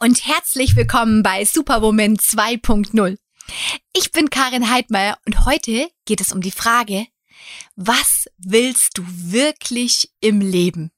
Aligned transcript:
und 0.00 0.26
herzlich 0.26 0.76
willkommen 0.76 1.22
bei 1.22 1.44
Superwoman 1.44 2.16
2.0. 2.16 3.16
Ich 3.92 4.12
bin 4.12 4.30
Karin 4.30 4.70
Heidmeier 4.70 5.18
und 5.26 5.44
heute 5.44 5.88
geht 6.04 6.20
es 6.20 6.32
um 6.32 6.40
die 6.40 6.50
Frage, 6.50 7.06
was 7.76 8.26
willst 8.38 8.98
du 8.98 9.04
wirklich 9.06 10.10
im 10.20 10.40
Leben? 10.40 10.90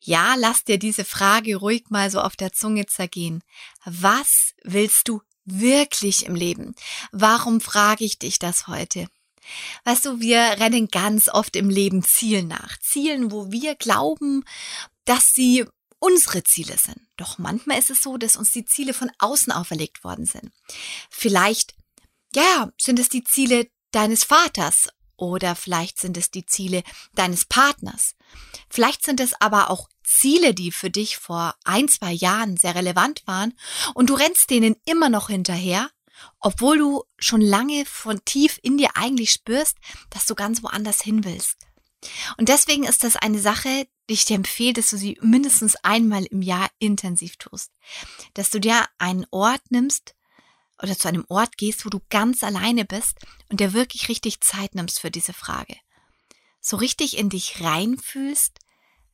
Ja, 0.00 0.34
lass 0.36 0.64
dir 0.64 0.78
diese 0.78 1.04
Frage 1.04 1.56
ruhig 1.56 1.84
mal 1.90 2.10
so 2.10 2.20
auf 2.20 2.36
der 2.36 2.52
Zunge 2.52 2.86
zergehen. 2.86 3.42
Was 3.84 4.54
willst 4.64 5.08
du 5.08 5.20
wirklich 5.44 6.26
im 6.26 6.34
Leben? 6.34 6.74
Warum 7.12 7.60
frage 7.60 8.04
ich 8.04 8.18
dich 8.18 8.38
das 8.38 8.66
heute? 8.66 9.08
Weißt 9.84 10.06
du, 10.06 10.20
wir 10.20 10.40
rennen 10.58 10.88
ganz 10.88 11.28
oft 11.28 11.56
im 11.56 11.68
Leben 11.68 12.02
Zielen 12.02 12.48
nach. 12.48 12.78
Zielen, 12.78 13.30
wo 13.30 13.52
wir 13.52 13.74
glauben, 13.74 14.44
dass 15.04 15.34
sie 15.34 15.66
unsere 16.00 16.42
Ziele 16.42 16.76
sind. 16.76 17.00
Doch 17.16 17.38
manchmal 17.38 17.78
ist 17.78 17.90
es 17.90 18.02
so, 18.02 18.16
dass 18.16 18.36
uns 18.36 18.50
die 18.50 18.64
Ziele 18.64 18.92
von 18.92 19.12
außen 19.18 19.52
auferlegt 19.52 20.02
worden 20.02 20.26
sind. 20.26 20.50
Vielleicht, 21.10 21.74
ja, 22.34 22.72
sind 22.80 22.98
es 22.98 23.08
die 23.08 23.22
Ziele 23.22 23.70
deines 23.92 24.24
Vaters 24.24 24.88
oder 25.16 25.54
vielleicht 25.54 26.00
sind 26.00 26.16
es 26.16 26.30
die 26.30 26.46
Ziele 26.46 26.82
deines 27.14 27.44
Partners. 27.44 28.16
Vielleicht 28.68 29.04
sind 29.04 29.20
es 29.20 29.34
aber 29.40 29.70
auch 29.70 29.88
Ziele, 30.02 30.54
die 30.54 30.72
für 30.72 30.90
dich 30.90 31.18
vor 31.18 31.54
ein, 31.64 31.88
zwei 31.88 32.12
Jahren 32.12 32.56
sehr 32.56 32.74
relevant 32.74 33.22
waren 33.26 33.54
und 33.94 34.10
du 34.10 34.14
rennst 34.14 34.50
denen 34.50 34.76
immer 34.86 35.08
noch 35.08 35.28
hinterher, 35.28 35.90
obwohl 36.40 36.78
du 36.78 37.04
schon 37.18 37.40
lange 37.40 37.84
von 37.84 38.24
tief 38.24 38.58
in 38.62 38.78
dir 38.78 38.90
eigentlich 38.94 39.30
spürst, 39.30 39.76
dass 40.08 40.26
du 40.26 40.34
ganz 40.34 40.62
woanders 40.62 41.02
hin 41.02 41.24
willst. 41.24 41.69
Und 42.36 42.48
deswegen 42.48 42.84
ist 42.84 43.04
das 43.04 43.16
eine 43.16 43.38
Sache, 43.38 43.86
die 44.08 44.14
ich 44.14 44.24
dir 44.24 44.36
empfehle, 44.36 44.72
dass 44.74 44.90
du 44.90 44.96
sie 44.96 45.18
mindestens 45.22 45.76
einmal 45.76 46.24
im 46.24 46.42
Jahr 46.42 46.70
intensiv 46.78 47.36
tust. 47.36 47.70
Dass 48.34 48.50
du 48.50 48.58
dir 48.58 48.86
einen 48.98 49.26
Ort 49.30 49.62
nimmst 49.70 50.14
oder 50.82 50.96
zu 50.96 51.08
einem 51.08 51.24
Ort 51.28 51.58
gehst, 51.58 51.84
wo 51.84 51.90
du 51.90 52.00
ganz 52.08 52.42
alleine 52.42 52.84
bist 52.84 53.18
und 53.48 53.60
dir 53.60 53.72
wirklich 53.72 54.08
richtig 54.08 54.40
Zeit 54.40 54.74
nimmst 54.74 55.00
für 55.00 55.10
diese 55.10 55.32
Frage. 55.32 55.76
So 56.60 56.76
richtig 56.76 57.18
in 57.18 57.28
dich 57.28 57.60
reinfühlst, 57.60 58.58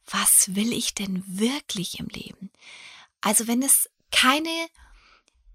was 0.07 0.55
will 0.55 0.73
ich 0.73 0.95
denn 0.95 1.23
wirklich 1.27 1.99
im 1.99 2.07
Leben? 2.07 2.51
Also 3.21 3.49
wenn 3.49 3.63
es 3.63 3.91
keine 4.13 4.69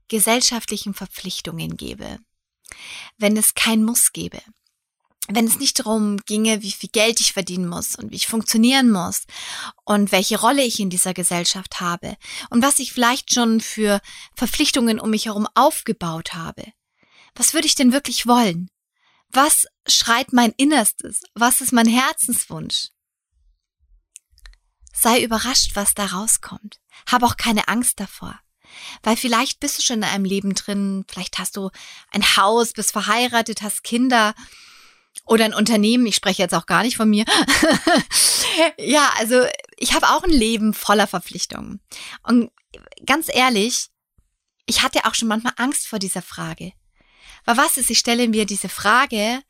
gesellschaftlichen 0.10 0.94
Verpflichtungen 0.94 1.78
gäbe, 1.78 2.20
wenn 3.18 3.38
es 3.38 3.54
kein 3.54 3.84
Muss 3.84 4.12
gäbe, 4.12 4.42
wenn 5.34 5.46
es 5.46 5.60
nicht 5.60 5.80
darum 5.80 6.18
ginge, 6.26 6.62
wie 6.62 6.72
viel 6.72 6.90
Geld 6.90 7.20
ich 7.20 7.34
verdienen 7.34 7.68
muss 7.68 7.96
und 7.96 8.12
wie 8.12 8.16
ich 8.16 8.28
funktionieren 8.28 8.92
muss 8.92 9.24
und 9.84 10.12
welche 10.12 10.40
Rolle 10.40 10.64
ich 10.64 10.80
in 10.80 10.90
dieser 10.90 11.14
Gesellschaft 11.14 11.80
habe 11.80 12.18
und 12.50 12.64
was 12.64 12.80
ich 12.80 12.94
vielleicht 12.94 13.34
schon 13.34 13.62
für 13.62 14.02
Verpflichtungen 14.36 15.00
um 15.00 15.10
mich 15.10 15.26
herum 15.26 15.48
aufgebaut 15.56 16.34
habe. 16.34 16.64
Was 17.36 17.54
würde 17.54 17.68
ich 17.68 17.76
denn 17.76 17.94
wirklich 17.94 18.28
wollen? 18.28 18.70
Was 19.30 19.66
schreit 19.88 20.34
mein 20.34 20.54
Innerstes? 20.58 21.22
Was 21.34 21.62
ist 21.62 21.72
mein 21.72 21.88
Herzenswunsch? 21.88 22.90
Sei 24.94 25.24
überrascht, 25.24 25.72
was 25.76 25.94
da 25.94 26.08
rauskommt. 26.08 26.80
Hab 27.10 27.24
auch 27.24 27.38
keine 27.38 27.68
Angst 27.68 28.00
davor. 28.00 28.40
Weil 29.04 29.18
vielleicht 29.18 29.60
bist 29.60 29.78
du 29.78 29.82
schon 29.82 29.98
in 29.98 30.04
einem 30.04 30.26
Leben 30.26 30.54
drin, 30.54 31.06
vielleicht 31.08 31.40
hast 31.40 31.58
du 31.58 31.72
ein 32.12 32.38
Haus, 32.38 32.74
bist 32.74 32.92
verheiratet, 32.92 33.62
hast 33.62 33.84
Kinder 33.84 34.34
oder 35.26 35.46
ein 35.46 35.54
Unternehmen, 35.54 36.06
ich 36.06 36.16
spreche 36.16 36.42
jetzt 36.42 36.54
auch 36.54 36.66
gar 36.66 36.84
nicht 36.84 36.98
von 36.98 37.10
mir. 37.10 37.26
ja, 38.78 39.10
also 39.18 39.46
ich 39.78 39.94
habe 39.94 40.08
auch 40.10 40.24
ein 40.24 40.32
Leben 40.32 40.74
voller 40.74 41.08
Verpflichtungen. 41.08 41.82
Und 42.24 42.52
ganz 43.06 43.28
ehrlich, 43.34 43.88
ich 44.66 44.82
hatte 44.82 45.06
auch 45.06 45.16
schon 45.16 45.28
manchmal 45.28 45.54
Angst 45.58 45.88
vor 45.88 46.00
dieser 46.00 46.22
Frage. 46.22 46.74
Weil 47.46 47.58
was 47.58 47.78
ist, 47.78 47.90
ich 47.90 48.00
stelle 48.00 48.28
mir 48.28 48.46
diese 48.46 48.70
Frage 48.70 49.42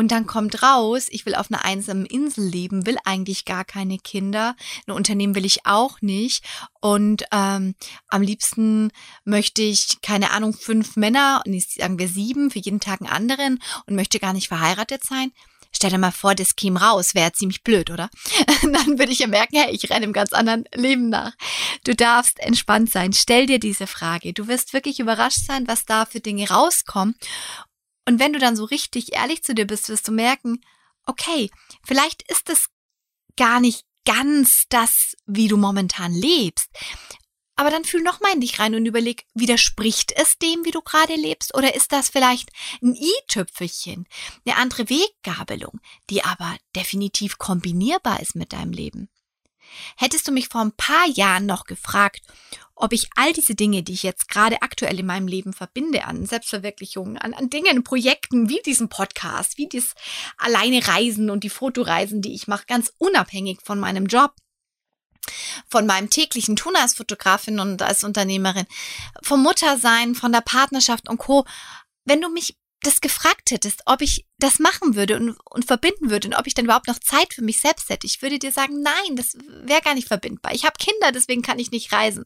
und 0.00 0.12
dann 0.12 0.26
kommt 0.26 0.62
raus, 0.62 1.08
ich 1.10 1.26
will 1.26 1.34
auf 1.34 1.50
einer 1.50 1.62
einsamen 1.62 2.06
Insel 2.06 2.42
leben, 2.48 2.86
will 2.86 2.96
eigentlich 3.04 3.44
gar 3.44 3.66
keine 3.66 3.98
Kinder. 3.98 4.56
Ein 4.86 4.92
Unternehmen 4.92 5.34
will 5.34 5.44
ich 5.44 5.66
auch 5.66 6.00
nicht. 6.00 6.42
Und 6.80 7.24
ähm, 7.32 7.74
am 8.08 8.22
liebsten 8.22 8.92
möchte 9.26 9.60
ich, 9.60 10.00
keine 10.00 10.30
Ahnung, 10.30 10.54
fünf 10.54 10.96
Männer, 10.96 11.42
sagen 11.44 11.98
wir 11.98 12.08
sieben, 12.08 12.50
für 12.50 12.60
jeden 12.60 12.80
Tag 12.80 13.02
einen 13.02 13.10
anderen 13.10 13.58
und 13.84 13.94
möchte 13.94 14.18
gar 14.20 14.32
nicht 14.32 14.48
verheiratet 14.48 15.04
sein. 15.04 15.32
Stell 15.70 15.90
dir 15.90 15.98
mal 15.98 16.12
vor, 16.12 16.34
das 16.34 16.56
käme 16.56 16.80
raus, 16.80 17.14
wäre 17.14 17.32
ziemlich 17.32 17.62
blöd, 17.62 17.90
oder? 17.90 18.08
Dann 18.62 18.98
würde 18.98 19.12
ich 19.12 19.18
ja 19.18 19.26
merken, 19.26 19.58
hey, 19.58 19.70
ich 19.70 19.90
renne 19.90 20.06
im 20.06 20.14
ganz 20.14 20.32
anderen 20.32 20.64
Leben 20.74 21.10
nach. 21.10 21.32
Du 21.84 21.94
darfst 21.94 22.40
entspannt 22.40 22.90
sein. 22.90 23.12
Stell 23.12 23.44
dir 23.44 23.60
diese 23.60 23.86
Frage. 23.86 24.32
Du 24.32 24.48
wirst 24.48 24.72
wirklich 24.72 24.98
überrascht 24.98 25.44
sein, 25.46 25.68
was 25.68 25.84
da 25.84 26.06
für 26.06 26.20
Dinge 26.20 26.48
rauskommen. 26.48 27.16
Und 28.10 28.18
wenn 28.18 28.32
du 28.32 28.40
dann 28.40 28.56
so 28.56 28.64
richtig 28.64 29.14
ehrlich 29.14 29.44
zu 29.44 29.54
dir 29.54 29.68
bist, 29.68 29.88
wirst 29.88 30.08
du 30.08 30.10
merken, 30.10 30.60
okay, 31.06 31.48
vielleicht 31.84 32.28
ist 32.28 32.50
es 32.50 32.66
gar 33.36 33.60
nicht 33.60 33.84
ganz 34.04 34.64
das, 34.68 35.16
wie 35.26 35.46
du 35.46 35.56
momentan 35.56 36.12
lebst. 36.12 36.70
Aber 37.54 37.70
dann 37.70 37.84
fühl 37.84 38.02
noch 38.02 38.18
mal 38.20 38.32
in 38.32 38.40
dich 38.40 38.58
rein 38.58 38.74
und 38.74 38.84
überleg, 38.84 39.26
widerspricht 39.34 40.10
es 40.16 40.38
dem, 40.38 40.64
wie 40.64 40.72
du 40.72 40.80
gerade 40.80 41.14
lebst? 41.14 41.54
Oder 41.54 41.76
ist 41.76 41.92
das 41.92 42.08
vielleicht 42.08 42.50
ein 42.82 42.96
i-Tüpfelchen, 42.96 44.08
eine 44.44 44.56
andere 44.56 44.90
Weggabelung, 44.90 45.78
die 46.10 46.24
aber 46.24 46.56
definitiv 46.74 47.38
kombinierbar 47.38 48.18
ist 48.18 48.34
mit 48.34 48.52
deinem 48.52 48.72
Leben? 48.72 49.08
Hättest 49.96 50.26
du 50.28 50.32
mich 50.32 50.48
vor 50.48 50.62
ein 50.62 50.72
paar 50.72 51.06
Jahren 51.08 51.46
noch 51.46 51.64
gefragt, 51.64 52.22
ob 52.80 52.92
ich 52.92 53.10
all 53.14 53.32
diese 53.32 53.54
Dinge, 53.54 53.82
die 53.82 53.92
ich 53.92 54.02
jetzt 54.02 54.28
gerade 54.28 54.62
aktuell 54.62 54.98
in 54.98 55.06
meinem 55.06 55.28
Leben 55.28 55.52
verbinde, 55.52 56.04
an 56.04 56.24
Selbstverwirklichungen, 56.24 57.18
an, 57.18 57.34
an 57.34 57.50
Dingen, 57.50 57.84
Projekten 57.84 58.48
wie 58.48 58.60
diesem 58.64 58.88
Podcast, 58.88 59.58
wie 59.58 59.68
das 59.68 59.94
alleine 60.38 60.86
Reisen 60.86 61.30
und 61.30 61.44
die 61.44 61.50
Fotoreisen, 61.50 62.22
die 62.22 62.34
ich 62.34 62.48
mache, 62.48 62.64
ganz 62.66 62.92
unabhängig 62.98 63.60
von 63.62 63.78
meinem 63.78 64.06
Job, 64.06 64.34
von 65.68 65.86
meinem 65.86 66.10
täglichen 66.10 66.56
Tun 66.56 66.74
als 66.76 66.94
Fotografin 66.94 67.60
und 67.60 67.82
als 67.82 68.02
Unternehmerin, 68.02 68.66
vom 69.22 69.42
Muttersein, 69.42 70.14
von 70.14 70.32
der 70.32 70.40
Partnerschaft 70.40 71.08
und 71.08 71.18
Co. 71.18 71.44
Wenn 72.04 72.22
du 72.22 72.30
mich 72.30 72.56
das 72.82 73.00
gefragt 73.00 73.50
hättest, 73.50 73.82
ob 73.86 74.00
ich 74.00 74.26
das 74.38 74.58
machen 74.58 74.94
würde 74.94 75.16
und, 75.16 75.36
und 75.44 75.66
verbinden 75.66 76.10
würde 76.10 76.28
und 76.28 76.34
ob 76.34 76.46
ich 76.46 76.54
dann 76.54 76.64
überhaupt 76.64 76.88
noch 76.88 76.98
Zeit 76.98 77.34
für 77.34 77.42
mich 77.42 77.60
selbst 77.60 77.88
hätte, 77.90 78.06
ich 78.06 78.22
würde 78.22 78.38
dir 78.38 78.52
sagen, 78.52 78.80
nein, 78.82 79.16
das 79.16 79.36
wäre 79.64 79.82
gar 79.82 79.94
nicht 79.94 80.08
verbindbar. 80.08 80.54
Ich 80.54 80.64
habe 80.64 80.74
Kinder, 80.78 81.12
deswegen 81.12 81.42
kann 81.42 81.58
ich 81.58 81.70
nicht 81.70 81.92
reisen. 81.92 82.24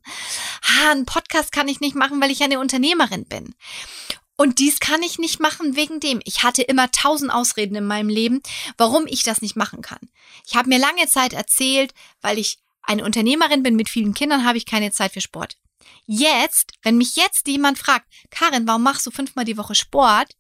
Ha, 0.63 0.93
einen 0.93 1.07
Podcast 1.07 1.53
kann 1.53 1.69
ich 1.69 1.81
nicht 1.81 1.97
machen, 1.97 2.21
weil 2.21 2.31
ich 2.31 2.43
eine 2.43 2.61
Unternehmerin 2.61 3.25
bin. 3.25 3.55
Und 4.37 4.59
dies 4.59 4.81
kann 4.81 5.03
ich 5.03 5.19
nicht 5.19 5.39
machen 5.39 5.77
wegen 5.77 6.01
dem. 6.01 6.21
Ich 6.25 6.43
hatte 6.43 6.63
immer 6.63 6.91
tausend 6.91 7.33
Ausreden 7.33 7.77
in 7.77 7.87
meinem 7.87 8.09
Leben, 8.09 8.41
warum 8.77 9.07
ich 9.07 9.23
das 9.23 9.43
nicht 9.43 9.57
machen 9.57 9.81
kann. 9.83 10.11
Ich 10.47 10.57
habe 10.57 10.69
mir 10.69 10.79
lange 10.79 11.07
Zeit 11.07 11.33
erzählt, 11.33 11.95
weil 12.21 12.39
ich 12.39 12.59
eine 12.83 13.05
Unternehmerin 13.05 13.63
bin 13.63 13.77
mit 13.77 13.89
vielen 13.89 14.15
Kindern, 14.15 14.45
habe 14.45 14.59
ich 14.59 14.67
keine 14.67 14.91
Zeit 14.91 15.13
für 15.13 15.21
Sport. 15.21 15.57
Jetzt, 16.07 16.73
wenn 16.83 16.99
mich 16.99 17.17
jetzt 17.17 17.47
jemand 17.47 17.79
fragt, 17.79 18.07
Karin, 18.31 18.67
warum 18.67 18.83
machst 18.83 19.07
du 19.07 19.11
fünfmal 19.11 19.45
die 19.45 19.57
Woche 19.57 19.75
Sport? 19.75 20.35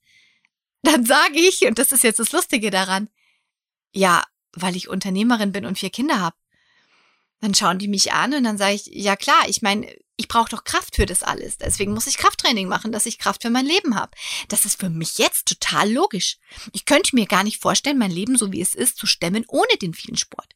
Dann 0.87 1.05
sage 1.07 1.39
ich, 1.39 1.63
und 1.67 1.79
das 1.79 1.93
ist 1.93 2.05
jetzt 2.05 2.19
das 2.21 2.33
Lustige 2.33 2.71
daran, 2.71 3.09
ja, 3.93 4.23
weil 4.53 4.77
ich 4.77 4.89
Unternehmerin 4.89 5.53
bin 5.53 5.67
und 5.67 5.79
vier 5.79 5.91
Kinder 5.91 6.21
habe. 6.21 6.37
Dann 7.41 7.55
schauen 7.55 7.79
die 7.79 7.89
mich 7.89 8.13
an 8.13 8.35
und 8.35 8.45
dann 8.45 8.59
sage 8.59 8.75
ich, 8.75 8.87
ja 8.87 9.17
klar, 9.17 9.49
ich 9.49 9.61
meine, 9.61 9.95
ich 10.17 10.29
brauche 10.29 10.49
doch 10.49 10.65
Kraft 10.65 10.97
für 10.97 11.07
das 11.07 11.23
alles. 11.23 11.59
Deswegen 11.59 11.93
muss 11.93 12.07
ich 12.07 12.19
Krafttraining 12.19 12.69
machen, 12.69 12.93
dass 12.93 13.07
ich 13.07 13.19
Kraft 13.19 13.43
für 13.43 13.51
mein 13.51 13.67
Leben 13.67 13.97
habe. 13.97 14.13
Das 14.49 14.65
ist 14.65 14.79
für 14.79 14.89
mich 14.89 15.19
jetzt 15.19 15.47
total 15.47 15.91
logisch. 15.91 16.39
Ich 16.73 16.85
könnte 16.85 17.17
mir 17.17 17.27
gar 17.27 17.43
nicht 17.43 17.61
vorstellen, 17.61 17.99
mein 17.99 18.13
Leben 18.13 18.39
so 18.39 18.53
wie 18.53 18.61
es 18.61 18.75
ist 18.75 18.97
zu 18.97 19.07
stemmen 19.07 19.45
ohne 19.49 19.77
den 19.81 19.95
vielen 19.95 20.17
Sport. 20.17 20.55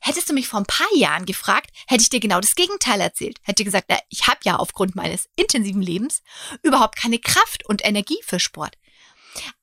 Hättest 0.00 0.28
du 0.28 0.32
mich 0.32 0.48
vor 0.48 0.60
ein 0.60 0.66
paar 0.66 0.92
Jahren 0.94 1.26
gefragt, 1.26 1.70
hätte 1.86 2.02
ich 2.02 2.10
dir 2.10 2.20
genau 2.20 2.40
das 2.40 2.54
Gegenteil 2.54 3.00
erzählt. 3.00 3.38
Hätte 3.42 3.64
gesagt, 3.64 3.86
na, 3.88 3.98
ich 4.08 4.26
habe 4.26 4.40
ja 4.44 4.56
aufgrund 4.56 4.96
meines 4.96 5.28
intensiven 5.36 5.82
Lebens 5.82 6.22
überhaupt 6.62 6.96
keine 6.96 7.18
Kraft 7.18 7.66
und 7.66 7.84
Energie 7.84 8.18
für 8.24 8.40
Sport. 8.40 8.76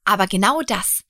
Aber 0.05 0.27
genau 0.27 0.61
das 0.61 1.01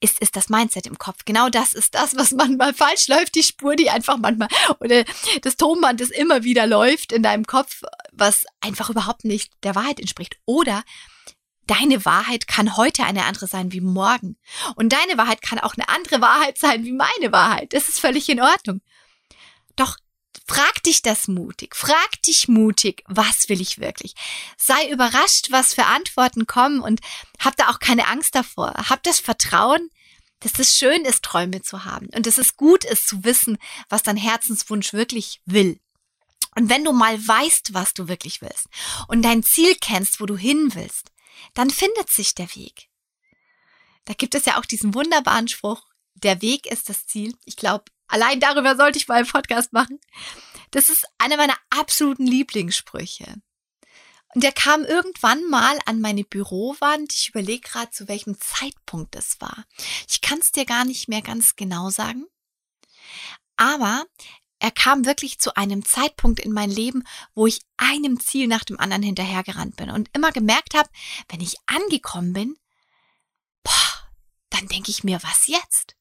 ist, 0.00 0.20
ist 0.20 0.36
das 0.36 0.48
Mindset 0.48 0.86
im 0.86 0.98
Kopf. 0.98 1.24
Genau 1.24 1.48
das 1.48 1.74
ist 1.74 1.94
das, 1.94 2.16
was 2.16 2.32
manchmal 2.32 2.74
falsch 2.74 3.08
läuft, 3.08 3.34
die 3.34 3.42
Spur, 3.42 3.76
die 3.76 3.90
einfach 3.90 4.16
manchmal, 4.16 4.48
oder 4.80 5.04
das 5.42 5.56
Tonband, 5.56 6.00
das 6.00 6.10
immer 6.10 6.42
wieder 6.42 6.66
läuft 6.66 7.12
in 7.12 7.22
deinem 7.22 7.46
Kopf, 7.46 7.82
was 8.12 8.46
einfach 8.60 8.90
überhaupt 8.90 9.24
nicht 9.24 9.52
der 9.62 9.74
Wahrheit 9.74 10.00
entspricht. 10.00 10.38
Oder 10.46 10.82
deine 11.66 12.04
Wahrheit 12.04 12.48
kann 12.48 12.76
heute 12.76 13.04
eine 13.04 13.26
andere 13.26 13.46
sein 13.46 13.72
wie 13.72 13.80
morgen. 13.80 14.36
Und 14.74 14.92
deine 14.92 15.18
Wahrheit 15.18 15.42
kann 15.42 15.58
auch 15.58 15.74
eine 15.74 15.88
andere 15.88 16.20
Wahrheit 16.20 16.58
sein 16.58 16.84
wie 16.84 16.92
meine 16.92 17.32
Wahrheit. 17.32 17.72
Das 17.72 17.88
ist 17.88 18.00
völlig 18.00 18.28
in 18.28 18.40
Ordnung. 18.40 18.80
Doch 19.76 19.96
Frag 20.80 20.84
dich 20.84 21.02
das 21.02 21.28
mutig. 21.28 21.76
Frag 21.76 22.22
dich 22.22 22.48
mutig, 22.48 23.04
was 23.06 23.50
will 23.50 23.60
ich 23.60 23.80
wirklich? 23.80 24.14
Sei 24.56 24.88
überrascht, 24.88 25.48
was 25.50 25.74
für 25.74 25.84
Antworten 25.84 26.46
kommen 26.46 26.80
und 26.80 27.00
hab 27.38 27.54
da 27.56 27.68
auch 27.68 27.80
keine 27.80 28.08
Angst 28.08 28.34
davor. 28.34 28.72
Hab 28.88 29.02
das 29.02 29.20
Vertrauen, 29.20 29.90
dass 30.38 30.58
es 30.58 30.78
schön 30.78 31.04
ist, 31.04 31.22
Träume 31.22 31.60
zu 31.60 31.84
haben 31.84 32.06
und 32.16 32.24
dass 32.24 32.38
es 32.38 32.56
gut 32.56 32.86
ist 32.86 33.06
zu 33.08 33.24
wissen, 33.24 33.58
was 33.90 34.02
dein 34.02 34.16
Herzenswunsch 34.16 34.94
wirklich 34.94 35.42
will. 35.44 35.78
Und 36.56 36.70
wenn 36.70 36.82
du 36.82 36.92
mal 36.92 37.18
weißt, 37.18 37.74
was 37.74 37.92
du 37.92 38.08
wirklich 38.08 38.40
willst 38.40 38.66
und 39.06 39.20
dein 39.20 39.42
Ziel 39.42 39.76
kennst, 39.82 40.18
wo 40.18 40.24
du 40.24 40.38
hin 40.38 40.70
willst, 40.74 41.12
dann 41.52 41.68
findet 41.68 42.08
sich 42.08 42.34
der 42.34 42.48
Weg. 42.56 42.88
Da 44.06 44.14
gibt 44.14 44.34
es 44.34 44.46
ja 44.46 44.58
auch 44.58 44.64
diesen 44.64 44.94
wunderbaren 44.94 45.46
Spruch, 45.46 45.82
der 46.14 46.40
Weg 46.40 46.64
ist 46.64 46.88
das 46.88 47.06
Ziel. 47.06 47.36
Ich 47.44 47.56
glaube, 47.56 47.84
allein 48.08 48.40
darüber 48.40 48.76
sollte 48.76 48.98
ich 48.98 49.08
mal 49.08 49.16
einen 49.16 49.26
Podcast 49.26 49.74
machen. 49.74 50.00
Das 50.70 50.88
ist 50.88 51.06
einer 51.18 51.36
meiner 51.36 51.56
absoluten 51.70 52.26
Lieblingssprüche. 52.26 53.40
Und 54.32 54.44
der 54.44 54.52
kam 54.52 54.84
irgendwann 54.84 55.44
mal 55.50 55.78
an 55.86 56.00
meine 56.00 56.22
Bürowand. 56.22 57.12
Ich 57.12 57.30
überlege 57.30 57.68
gerade, 57.68 57.90
zu 57.90 58.06
welchem 58.06 58.38
Zeitpunkt 58.40 59.16
es 59.16 59.40
war. 59.40 59.64
Ich 60.08 60.20
kann 60.20 60.38
es 60.38 60.52
dir 60.52 60.64
gar 60.64 60.84
nicht 60.84 61.08
mehr 61.08 61.22
ganz 61.22 61.56
genau 61.56 61.90
sagen. 61.90 62.26
Aber 63.56 64.06
er 64.60 64.70
kam 64.70 65.04
wirklich 65.04 65.40
zu 65.40 65.56
einem 65.56 65.84
Zeitpunkt 65.84 66.38
in 66.38 66.52
mein 66.52 66.70
Leben, 66.70 67.02
wo 67.34 67.46
ich 67.46 67.62
einem 67.76 68.20
Ziel 68.20 68.46
nach 68.46 68.62
dem 68.62 68.78
anderen 68.78 69.02
hinterhergerannt 69.02 69.76
bin 69.76 69.90
und 69.90 70.10
immer 70.12 70.32
gemerkt 70.32 70.74
habe, 70.74 70.88
wenn 71.28 71.40
ich 71.40 71.56
angekommen 71.66 72.32
bin, 72.32 72.56
boah, 73.64 74.10
dann 74.50 74.68
denke 74.68 74.90
ich 74.90 75.02
mir, 75.02 75.20
was 75.22 75.48
jetzt? 75.48 75.96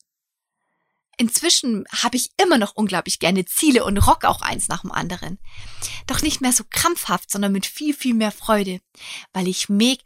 Inzwischen 1.20 1.86
habe 1.92 2.16
ich 2.16 2.32
immer 2.42 2.58
noch 2.58 2.76
unglaublich 2.76 3.20
gerne 3.20 3.46
Ziele 3.46 3.84
und 3.84 3.98
rock 3.98 4.24
auch 4.24 4.42
eins 4.42 4.70
nach 4.70 4.82
dem 4.82 4.92
anderen. 4.92 5.38
Doch 6.08 6.22
nicht 6.22 6.40
mehr 6.40 6.54
so 6.54 6.64
krampfhaft, 6.70 7.30
sondern 7.30 7.52
mit 7.52 7.66
viel, 7.66 7.94
viel 7.94 8.14
mehr 8.14 8.32
Freude, 8.32 8.80
weil 9.34 9.48
ich 9.48 9.68
mich, 9.68 10.00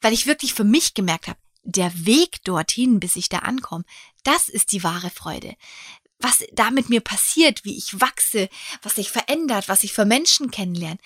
weil 0.00 0.12
ich 0.12 0.26
wirklich 0.26 0.54
für 0.54 0.64
mich 0.64 0.94
gemerkt 0.94 1.26
habe, 1.26 1.38
der 1.64 2.06
Weg 2.06 2.44
dorthin, 2.44 3.00
bis 3.00 3.16
ich 3.16 3.28
da 3.28 3.40
ankomme, 3.40 3.84
das 4.22 4.48
ist 4.48 4.72
die 4.72 4.84
wahre 4.84 5.10
Freude 5.10 5.56
was 6.20 6.42
da 6.52 6.70
mit 6.70 6.88
mir 6.88 7.00
passiert, 7.00 7.64
wie 7.64 7.76
ich 7.76 8.00
wachse, 8.00 8.48
was 8.82 8.94
sich 8.94 9.10
verändert, 9.10 9.68
was 9.68 9.84
ich 9.84 9.92
für 9.92 10.06
Menschen 10.06 10.50
kennenlerne. 10.50 10.98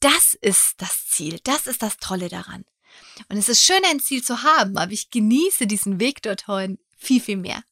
Das 0.00 0.34
ist 0.34 0.74
das 0.78 1.06
Ziel. 1.06 1.38
Das 1.44 1.66
ist 1.68 1.82
das 1.82 1.98
Tolle 1.98 2.28
daran. 2.28 2.64
Und 3.28 3.36
es 3.36 3.48
ist 3.48 3.62
schön, 3.62 3.82
ein 3.86 4.00
Ziel 4.00 4.22
zu 4.22 4.42
haben, 4.42 4.76
aber 4.76 4.92
ich 4.92 5.10
genieße 5.10 5.66
diesen 5.66 6.00
Weg 6.00 6.22
dorthin 6.22 6.78
viel, 6.96 7.20
viel 7.20 7.36
mehr. 7.36 7.62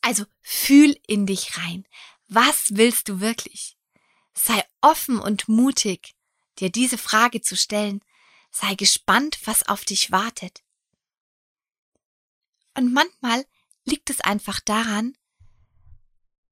Also 0.00 0.24
fühl 0.40 0.98
in 1.06 1.26
dich 1.26 1.58
rein. 1.58 1.86
Was 2.28 2.76
willst 2.76 3.08
du 3.08 3.20
wirklich? 3.20 3.76
Sei 4.34 4.64
offen 4.80 5.18
und 5.18 5.48
mutig, 5.48 6.14
dir 6.58 6.70
diese 6.70 6.98
Frage 6.98 7.40
zu 7.40 7.56
stellen. 7.56 8.02
Sei 8.50 8.74
gespannt, 8.74 9.38
was 9.44 9.68
auf 9.68 9.84
dich 9.84 10.10
wartet. 10.10 10.62
Und 12.74 12.92
manchmal 12.92 13.44
liegt 13.84 14.10
es 14.10 14.20
einfach 14.20 14.60
daran, 14.60 15.16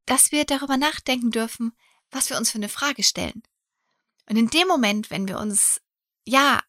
dass 0.06 0.32
wir 0.32 0.44
darüber 0.44 0.76
nachdenken 0.76 1.30
dürfen, 1.30 1.72
was 2.10 2.30
wir 2.30 2.36
uns 2.36 2.50
für 2.50 2.58
eine 2.58 2.68
Frage 2.68 3.02
stellen. 3.02 3.42
Und 4.28 4.36
in 4.36 4.48
dem 4.48 4.68
Moment, 4.68 5.10
wenn 5.10 5.28
wir 5.28 5.38
uns, 5.38 5.80
ja, 6.24 6.62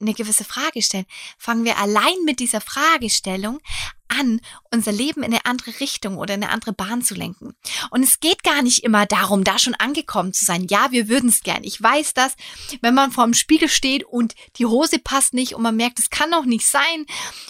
eine 0.00 0.14
gewisse 0.14 0.44
Frage 0.44 0.82
stellen, 0.82 1.06
fangen 1.38 1.64
wir 1.64 1.78
allein 1.78 2.16
mit 2.24 2.40
dieser 2.40 2.60
Fragestellung 2.60 3.60
an, 4.08 4.40
unser 4.70 4.92
Leben 4.92 5.22
in 5.22 5.32
eine 5.32 5.44
andere 5.46 5.80
Richtung 5.80 6.16
oder 6.16 6.34
in 6.34 6.42
eine 6.42 6.52
andere 6.52 6.72
Bahn 6.72 7.02
zu 7.02 7.14
lenken. 7.14 7.54
Und 7.90 8.02
es 8.02 8.20
geht 8.20 8.44
gar 8.44 8.62
nicht 8.62 8.84
immer 8.84 9.06
darum, 9.06 9.44
da 9.44 9.58
schon 9.58 9.74
angekommen 9.74 10.32
zu 10.32 10.44
sein. 10.44 10.66
Ja, 10.68 10.90
wir 10.90 11.08
würden 11.08 11.28
es 11.28 11.42
gern. 11.42 11.64
Ich 11.64 11.80
weiß 11.80 12.14
das, 12.14 12.34
wenn 12.82 12.94
man 12.94 13.10
vor 13.10 13.24
dem 13.24 13.34
Spiegel 13.34 13.68
steht 13.68 14.04
und 14.04 14.34
die 14.56 14.66
Hose 14.66 14.98
passt 14.98 15.34
nicht 15.34 15.54
und 15.54 15.62
man 15.62 15.76
merkt, 15.76 15.98
es 15.98 16.10
kann 16.10 16.30
doch 16.30 16.44
nicht 16.44 16.66
sein. 16.66 17.06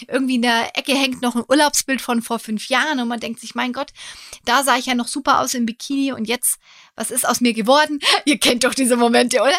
Irgendwie 0.07 0.35
in 0.35 0.41
der 0.41 0.75
Ecke 0.77 0.93
hängt 0.93 1.21
noch 1.21 1.35
ein 1.35 1.45
Urlaubsbild 1.47 2.01
von 2.01 2.21
vor 2.21 2.39
fünf 2.39 2.69
Jahren 2.69 2.99
und 2.99 3.07
man 3.07 3.19
denkt 3.19 3.39
sich, 3.39 3.55
mein 3.55 3.73
Gott, 3.73 3.91
da 4.45 4.63
sah 4.63 4.77
ich 4.77 4.87
ja 4.87 4.95
noch 4.95 5.07
super 5.07 5.39
aus 5.39 5.53
im 5.53 5.65
Bikini 5.65 6.11
und 6.13 6.25
jetzt, 6.25 6.57
was 6.95 7.11
ist 7.11 7.27
aus 7.27 7.41
mir 7.41 7.53
geworden? 7.53 7.99
Ihr 8.25 8.39
kennt 8.39 8.63
doch 8.63 8.73
diese 8.73 8.97
Momente, 8.97 9.41
oder? 9.41 9.57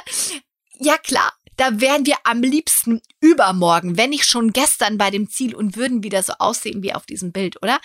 Ja 0.81 0.97
klar, 0.97 1.33
da 1.59 1.81
wären 1.81 2.07
wir 2.07 2.17
am 2.25 2.41
liebsten 2.41 3.03
übermorgen, 3.21 3.99
wenn 3.99 4.11
nicht 4.11 4.25
schon 4.25 4.53
gestern 4.53 4.97
bei 4.97 5.11
dem 5.11 5.29
Ziel 5.29 5.55
und 5.55 5.77
würden 5.77 6.03
wieder 6.03 6.23
so 6.23 6.33
aussehen 6.39 6.83
wie 6.83 6.95
auf 6.95 7.05
diesem 7.05 7.33
Bild, 7.33 7.61
oder? 7.63 7.79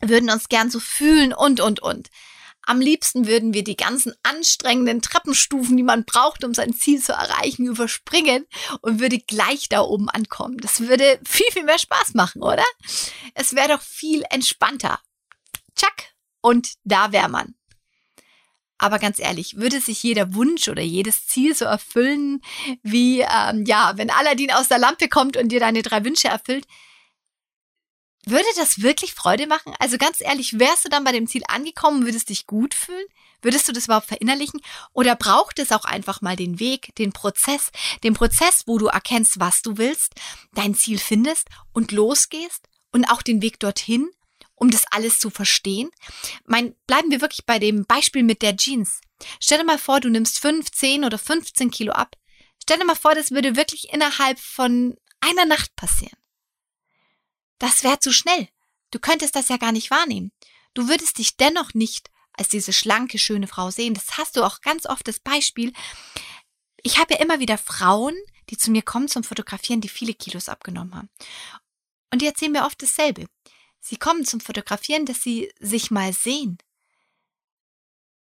Würden 0.00 0.30
uns 0.30 0.48
gern 0.48 0.70
so 0.70 0.80
fühlen 0.80 1.32
und, 1.32 1.60
und, 1.60 1.80
und. 1.80 2.08
Am 2.62 2.80
liebsten 2.80 3.26
würden 3.26 3.52
wir 3.52 3.64
die 3.64 3.76
ganzen 3.76 4.14
anstrengenden 4.22 5.02
Treppenstufen, 5.02 5.76
die 5.76 5.82
man 5.82 6.04
braucht, 6.04 6.42
um 6.42 6.54
sein 6.54 6.72
Ziel 6.72 7.02
zu 7.02 7.12
erreichen, 7.12 7.66
überspringen 7.66 8.46
und 8.80 9.00
würde 9.00 9.18
gleich 9.18 9.68
da 9.68 9.80
oben 9.80 10.08
ankommen. 10.08 10.56
Das 10.58 10.80
würde 10.80 11.20
viel, 11.26 11.50
viel 11.52 11.64
mehr 11.64 11.78
Spaß 11.78 12.14
machen, 12.14 12.42
oder? 12.42 12.64
Es 13.34 13.54
wäre 13.54 13.68
doch 13.68 13.82
viel 13.82 14.24
entspannter. 14.30 15.00
Tschack. 15.76 16.14
Und 16.40 16.74
da 16.84 17.12
wäre 17.12 17.28
man. 17.28 17.54
Aber 18.82 18.98
ganz 18.98 19.18
ehrlich, 19.18 19.56
würde 19.58 19.78
sich 19.78 20.02
jeder 20.02 20.32
Wunsch 20.32 20.68
oder 20.68 20.80
jedes 20.80 21.26
Ziel 21.26 21.54
so 21.54 21.66
erfüllen, 21.66 22.40
wie, 22.82 23.20
ähm, 23.20 23.66
ja, 23.66 23.92
wenn 23.96 24.08
Aladdin 24.08 24.50
aus 24.50 24.68
der 24.68 24.78
Lampe 24.78 25.08
kommt 25.08 25.36
und 25.36 25.50
dir 25.50 25.60
deine 25.60 25.82
drei 25.82 26.02
Wünsche 26.02 26.28
erfüllt, 26.28 26.64
würde 28.24 28.46
das 28.56 28.80
wirklich 28.80 29.12
Freude 29.12 29.46
machen? 29.46 29.74
Also 29.78 29.98
ganz 29.98 30.22
ehrlich, 30.22 30.58
wärst 30.58 30.86
du 30.86 30.88
dann 30.88 31.04
bei 31.04 31.12
dem 31.12 31.26
Ziel 31.26 31.42
angekommen, 31.48 32.06
würdest 32.06 32.30
dich 32.30 32.46
gut 32.46 32.72
fühlen? 32.72 33.04
Würdest 33.42 33.68
du 33.68 33.72
das 33.72 33.84
überhaupt 33.84 34.06
verinnerlichen? 34.06 34.62
Oder 34.94 35.14
braucht 35.14 35.58
es 35.58 35.72
auch 35.72 35.84
einfach 35.84 36.22
mal 36.22 36.36
den 36.36 36.58
Weg, 36.58 36.94
den 36.96 37.12
Prozess, 37.12 37.72
den 38.02 38.14
Prozess, 38.14 38.62
wo 38.64 38.78
du 38.78 38.86
erkennst, 38.86 39.40
was 39.40 39.60
du 39.60 39.76
willst, 39.76 40.14
dein 40.54 40.74
Ziel 40.74 40.98
findest 40.98 41.48
und 41.74 41.92
losgehst 41.92 42.66
und 42.92 43.04
auch 43.04 43.20
den 43.20 43.42
Weg 43.42 43.60
dorthin 43.60 44.10
um 44.60 44.70
das 44.70 44.84
alles 44.90 45.18
zu 45.18 45.30
verstehen? 45.30 45.90
Mein, 46.44 46.76
bleiben 46.86 47.10
wir 47.10 47.20
wirklich 47.20 47.46
bei 47.46 47.58
dem 47.58 47.86
Beispiel 47.86 48.22
mit 48.22 48.42
der 48.42 48.56
Jeans. 48.56 49.00
Stell 49.40 49.58
dir 49.58 49.64
mal 49.64 49.78
vor, 49.78 50.00
du 50.00 50.10
nimmst 50.10 50.38
5, 50.38 50.70
10 50.70 51.04
oder 51.04 51.18
15 51.18 51.70
Kilo 51.70 51.92
ab. 51.92 52.16
Stell 52.62 52.78
dir 52.78 52.84
mal 52.84 52.94
vor, 52.94 53.14
das 53.14 53.30
würde 53.30 53.56
wirklich 53.56 53.92
innerhalb 53.92 54.38
von 54.38 54.96
einer 55.20 55.46
Nacht 55.46 55.74
passieren. 55.76 56.16
Das 57.58 57.82
wäre 57.82 57.98
zu 57.98 58.12
schnell. 58.12 58.48
Du 58.90 58.98
könntest 58.98 59.34
das 59.34 59.48
ja 59.48 59.56
gar 59.56 59.72
nicht 59.72 59.90
wahrnehmen. 59.90 60.30
Du 60.74 60.88
würdest 60.88 61.18
dich 61.18 61.36
dennoch 61.36 61.74
nicht 61.74 62.10
als 62.32 62.48
diese 62.48 62.72
schlanke, 62.72 63.18
schöne 63.18 63.48
Frau 63.48 63.70
sehen. 63.70 63.94
Das 63.94 64.18
hast 64.18 64.36
du 64.36 64.44
auch 64.44 64.60
ganz 64.60 64.86
oft 64.86 65.06
das 65.08 65.20
Beispiel. 65.20 65.72
Ich 66.82 66.98
habe 66.98 67.14
ja 67.14 67.20
immer 67.20 67.40
wieder 67.40 67.58
Frauen, 67.58 68.14
die 68.50 68.56
zu 68.56 68.70
mir 68.70 68.82
kommen 68.82 69.08
zum 69.08 69.24
Fotografieren, 69.24 69.80
die 69.80 69.88
viele 69.88 70.14
Kilos 70.14 70.48
abgenommen 70.48 70.94
haben. 70.94 71.10
Und 72.12 72.22
die 72.22 72.26
erzählen 72.26 72.52
mir 72.52 72.64
oft 72.64 72.82
dasselbe. 72.82 73.26
Sie 73.80 73.96
kommen 73.96 74.24
zum 74.24 74.40
Fotografieren, 74.40 75.06
dass 75.06 75.22
sie 75.22 75.52
sich 75.58 75.90
mal 75.90 76.12
sehen, 76.12 76.58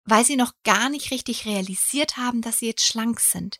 weil 0.06 0.24
sie 0.24 0.36
noch 0.36 0.54
gar 0.64 0.90
nicht 0.90 1.12
richtig 1.12 1.46
realisiert 1.46 2.18
haben, 2.18 2.42
dass 2.42 2.60
sie 2.60 2.68
jetzt 2.68 2.86
schlank 2.86 3.20
sind. 3.20 3.60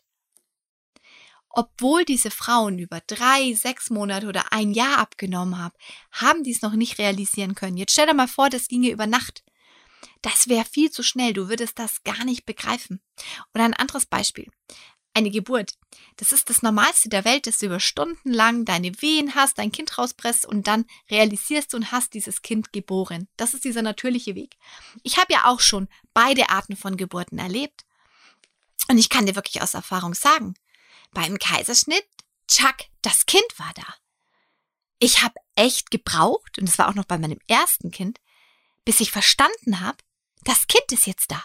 Obwohl 1.48 2.04
diese 2.04 2.30
Frauen 2.30 2.78
über 2.78 3.00
drei, 3.08 3.54
sechs 3.54 3.90
Monate 3.90 4.28
oder 4.28 4.52
ein 4.52 4.72
Jahr 4.72 4.98
abgenommen 4.98 5.58
haben, 5.58 5.74
haben 6.12 6.44
die 6.44 6.52
es 6.52 6.62
noch 6.62 6.74
nicht 6.74 6.98
realisieren 6.98 7.56
können. 7.56 7.76
Jetzt 7.76 7.92
stell 7.92 8.06
dir 8.06 8.14
mal 8.14 8.28
vor, 8.28 8.50
das 8.50 8.68
ginge 8.68 8.90
über 8.90 9.08
Nacht. 9.08 9.42
Das 10.22 10.48
wäre 10.48 10.64
viel 10.64 10.90
zu 10.90 11.02
schnell, 11.02 11.32
du 11.32 11.48
würdest 11.48 11.78
das 11.78 12.04
gar 12.04 12.24
nicht 12.24 12.46
begreifen. 12.46 13.00
Oder 13.52 13.64
ein 13.64 13.74
anderes 13.74 14.06
Beispiel 14.06 14.48
eine 15.14 15.30
Geburt. 15.30 15.72
Das 16.16 16.32
ist 16.32 16.50
das 16.50 16.62
Normalste 16.62 17.08
der 17.08 17.24
Welt, 17.24 17.46
dass 17.46 17.58
du 17.58 17.66
über 17.66 17.80
Stunden 17.80 18.32
lang 18.32 18.64
deine 18.64 19.00
Wehen 19.02 19.34
hast, 19.34 19.58
dein 19.58 19.72
Kind 19.72 19.98
rauspresst 19.98 20.46
und 20.46 20.66
dann 20.66 20.84
realisierst 21.10 21.72
du 21.72 21.78
und 21.78 21.92
hast 21.92 22.14
dieses 22.14 22.42
Kind 22.42 22.72
geboren. 22.72 23.28
Das 23.36 23.54
ist 23.54 23.64
dieser 23.64 23.82
natürliche 23.82 24.34
Weg. 24.34 24.56
Ich 25.02 25.18
habe 25.18 25.32
ja 25.32 25.46
auch 25.46 25.60
schon 25.60 25.88
beide 26.14 26.50
Arten 26.50 26.76
von 26.76 26.96
Geburten 26.96 27.38
erlebt. 27.38 27.84
Und 28.88 28.98
ich 28.98 29.08
kann 29.08 29.26
dir 29.26 29.36
wirklich 29.36 29.62
aus 29.62 29.74
Erfahrung 29.74 30.14
sagen, 30.14 30.54
beim 31.12 31.38
Kaiserschnitt, 31.38 32.06
tschack, 32.48 32.86
das 33.02 33.26
Kind 33.26 33.46
war 33.56 33.72
da. 33.74 33.94
Ich 34.98 35.22
habe 35.22 35.34
echt 35.54 35.90
gebraucht, 35.90 36.58
und 36.58 36.68
das 36.68 36.78
war 36.78 36.88
auch 36.88 36.94
noch 36.94 37.04
bei 37.04 37.18
meinem 37.18 37.38
ersten 37.46 37.90
Kind, 37.90 38.20
bis 38.84 39.00
ich 39.00 39.10
verstanden 39.10 39.80
habe, 39.80 39.98
das 40.44 40.66
Kind 40.66 40.90
ist 40.92 41.06
jetzt 41.06 41.30
da. 41.30 41.42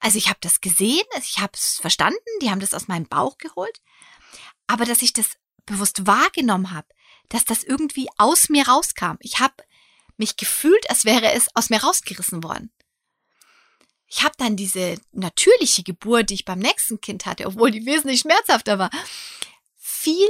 Also 0.00 0.16
ich 0.16 0.28
habe 0.28 0.38
das 0.40 0.60
gesehen, 0.62 1.04
ich 1.18 1.38
habe 1.38 1.52
es 1.54 1.78
verstanden, 1.78 2.18
die 2.40 2.50
haben 2.50 2.60
das 2.60 2.74
aus 2.74 2.88
meinem 2.88 3.06
Bauch 3.06 3.36
geholt, 3.36 3.80
aber 4.66 4.86
dass 4.86 5.02
ich 5.02 5.12
das 5.12 5.36
bewusst 5.66 6.06
wahrgenommen 6.06 6.72
habe, 6.72 6.88
dass 7.28 7.44
das 7.44 7.62
irgendwie 7.62 8.08
aus 8.16 8.48
mir 8.48 8.66
rauskam. 8.66 9.16
Ich 9.20 9.38
habe 9.40 9.54
mich 10.16 10.36
gefühlt, 10.36 10.88
als 10.88 11.04
wäre 11.04 11.32
es 11.32 11.54
aus 11.54 11.70
mir 11.70 11.82
rausgerissen 11.82 12.42
worden. 12.42 12.72
Ich 14.06 14.24
habe 14.24 14.34
dann 14.38 14.56
diese 14.56 15.00
natürliche 15.12 15.82
Geburt, 15.82 16.30
die 16.30 16.34
ich 16.34 16.44
beim 16.44 16.58
nächsten 16.58 17.00
Kind 17.00 17.26
hatte, 17.26 17.46
obwohl 17.46 17.70
die 17.70 17.86
wesentlich 17.86 18.20
schmerzhafter 18.20 18.78
war, 18.78 18.90
viel, 19.76 20.28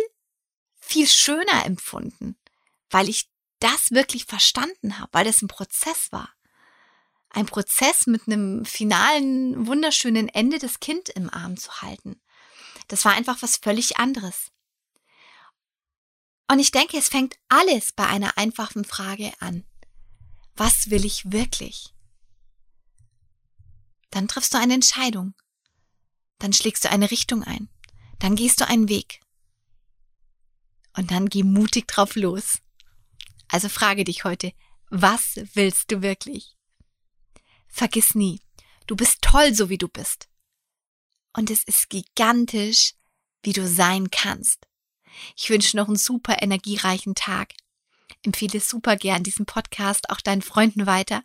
viel 0.79 1.07
schöner 1.07 1.65
empfunden, 1.65 2.37
weil 2.91 3.09
ich 3.09 3.31
das 3.61 3.93
wirklich 3.93 4.27
verstanden 4.27 4.99
habe, 4.99 5.11
weil 5.13 5.25
das 5.25 5.43
ein 5.43 5.49
Prozess 5.49 6.13
war 6.13 6.29
ein 7.31 7.47
Prozess 7.47 8.07
mit 8.07 8.27
einem 8.27 8.65
finalen, 8.65 9.67
wunderschönen 9.67 10.29
Ende 10.29 10.59
das 10.59 10.81
Kind 10.81 11.09
im 11.11 11.31
Arm 11.31 11.57
zu 11.57 11.81
halten. 11.81 12.21
Das 12.89 13.05
war 13.05 13.13
einfach 13.13 13.41
was 13.41 13.57
völlig 13.57 13.99
anderes. 13.99 14.51
Und 16.51 16.59
ich 16.59 16.73
denke, 16.73 16.99
es 16.99 17.09
fängt 17.09 17.37
alles 17.49 17.93
bei 17.93 18.07
einer 18.07 18.37
einfachen 18.37 18.85
Frage 18.85 19.33
an. 19.39 19.65
Was 20.57 20.91
will 20.91 21.05
ich 21.05 21.31
wirklich? 21.31 21.95
Dann 24.11 24.27
triffst 24.27 24.53
du 24.53 24.59
eine 24.59 24.75
Entscheidung. 24.75 25.35
dann 26.41 26.53
schlägst 26.55 26.85
du 26.85 26.91
eine 26.91 27.11
Richtung 27.11 27.45
ein. 27.45 27.69
Dann 28.19 28.35
gehst 28.35 28.61
du 28.61 28.67
einen 28.67 28.89
Weg. 28.89 29.21
Und 30.97 31.11
dann 31.11 31.29
geh 31.29 31.43
mutig 31.43 31.87
drauf 31.87 32.17
los. 32.17 32.61
Also 33.49 33.69
frage 33.69 34.05
dich 34.05 34.25
heute, 34.25 34.53
was 34.89 35.39
willst 35.55 35.93
du 35.93 36.03
wirklich? 36.03 36.57
Vergiss 37.71 38.15
nie, 38.15 38.41
du 38.87 38.97
bist 38.97 39.23
toll, 39.23 39.55
so 39.55 39.69
wie 39.69 39.79
du 39.79 39.89
bist. 39.89 40.29
Und 41.33 41.51
es 41.51 41.63
ist 41.65 41.89
gigantisch, 41.89 42.95
wie 43.43 43.53
du 43.53 43.67
sein 43.67 44.11
kannst. 44.11 44.67
Ich 45.37 45.51
wünsche 45.51 45.77
noch 45.77 45.87
einen 45.87 45.97
super 45.97 46.43
energiereichen 46.43 47.15
Tag. 47.15 47.53
Empfehle 48.25 48.61
super 48.61 48.97
gern 48.97 49.23
diesen 49.23 49.47
Podcast 49.47 50.11
auch 50.11 50.21
deinen 50.21 50.43
Freunden 50.43 50.87
weiter. 50.87 51.23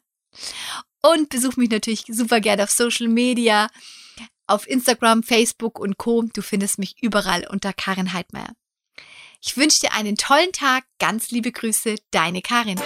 Und 1.02 1.30
besuch 1.30 1.56
mich 1.58 1.70
natürlich 1.70 2.06
super 2.08 2.40
gern 2.40 2.62
auf 2.62 2.72
Social 2.72 3.08
Media, 3.08 3.70
auf 4.48 4.68
Instagram, 4.68 5.24
Facebook 5.24 5.80
und 5.80 5.98
Co. 5.98 6.24
Du 6.34 6.42
findest 6.42 6.80
mich 6.80 6.96
überall 7.02 7.48
unter 7.48 7.74
Karin 7.74 8.14
Heidmeier. 8.14 8.56
Ich 9.42 9.58
wünsche 9.58 9.82
dir 9.82 9.94
einen 9.94 10.16
tollen 10.16 10.52
Tag. 10.52 10.86
Ganz 11.00 11.32
liebe 11.32 11.52
Grüße, 11.52 11.96
deine 12.12 12.42
Karin. 12.42 12.82